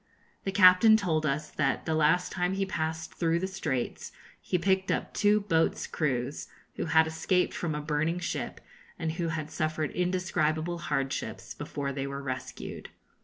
[0.45, 4.89] The captain told us that the last time he passed through the Straits he picked
[4.91, 8.61] up two boats' crews, who had escaped from a burning ship,
[8.97, 12.89] and who had suffered indescribable hardships before they were rescued.